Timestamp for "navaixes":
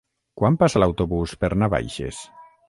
1.65-2.25